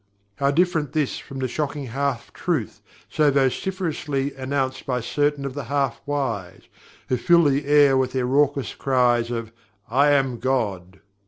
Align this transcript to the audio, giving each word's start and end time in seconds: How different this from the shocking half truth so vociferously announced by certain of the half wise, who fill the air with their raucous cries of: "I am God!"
How 0.37 0.49
different 0.49 0.93
this 0.93 1.19
from 1.19 1.37
the 1.37 1.47
shocking 1.47 1.85
half 1.85 2.33
truth 2.33 2.81
so 3.07 3.29
vociferously 3.29 4.33
announced 4.33 4.87
by 4.87 4.99
certain 4.99 5.45
of 5.45 5.53
the 5.53 5.65
half 5.65 6.01
wise, 6.07 6.63
who 7.09 7.17
fill 7.17 7.43
the 7.43 7.67
air 7.67 7.95
with 7.95 8.13
their 8.13 8.25
raucous 8.25 8.73
cries 8.73 9.29
of: 9.29 9.51
"I 9.91 10.09
am 10.09 10.39
God!" 10.39 11.01